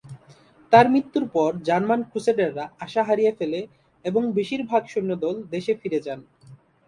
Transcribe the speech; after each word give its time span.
তার 0.73 0.85
মৃত্যুর 0.89 1.25
পর 1.33 1.51
জার্মান 1.67 2.01
ক্রুসেডাররা 2.03 2.65
আশা 2.79 3.01
হারিয়ে 3.03 3.33
ফেলে 3.39 3.59
এবং 4.05 4.21
বেশিরভাগ 4.37 4.81
সৈন্যদল 4.87 5.35
দেশে 5.51 5.73
ফিরে 5.81 5.99
যান। 6.05 6.19